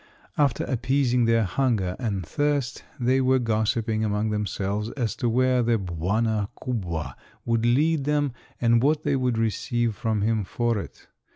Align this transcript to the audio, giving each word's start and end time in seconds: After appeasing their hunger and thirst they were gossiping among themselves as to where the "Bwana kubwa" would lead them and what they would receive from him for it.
After 0.35 0.63
appeasing 0.63 1.25
their 1.25 1.43
hunger 1.43 1.95
and 1.99 2.25
thirst 2.25 2.83
they 2.99 3.21
were 3.21 3.37
gossiping 3.37 4.03
among 4.03 4.31
themselves 4.31 4.89
as 4.93 5.15
to 5.17 5.29
where 5.29 5.61
the 5.61 5.77
"Bwana 5.77 6.47
kubwa" 6.59 7.13
would 7.45 7.67
lead 7.67 8.05
them 8.05 8.31
and 8.59 8.81
what 8.81 9.03
they 9.03 9.15
would 9.15 9.37
receive 9.37 9.93
from 9.95 10.23
him 10.23 10.43
for 10.43 10.79
it. 10.79 11.05